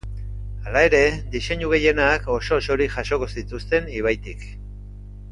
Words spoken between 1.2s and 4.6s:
diseinu gehienak oso-osorik jasoko zituzten ibaitik.